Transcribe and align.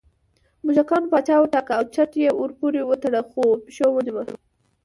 موږکانو 0.65 1.09
پاچا 1.11 1.35
وټاکه 1.39 1.73
او 1.79 1.83
چج 1.93 2.11
یې 2.23 2.29
ورپورې 2.39 2.81
وتړه 2.85 3.21
خو 3.29 3.41
پېشو 3.63 3.87
ونیوه 3.93 4.23